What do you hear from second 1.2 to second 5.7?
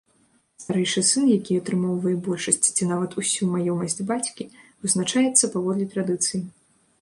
які атрымоўвае большасць ці нават усю маёмасць бацькі, вызначаецца